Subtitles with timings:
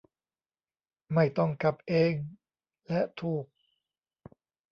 [1.13, 2.13] ไม่ต้องขับเอง
[2.87, 3.45] และถูก